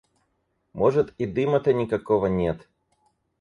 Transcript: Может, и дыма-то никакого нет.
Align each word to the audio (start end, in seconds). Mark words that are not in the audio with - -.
Может, 0.73 1.13
и 1.19 1.27
дыма-то 1.27 1.73
никакого 1.73 2.25
нет. 2.25 2.67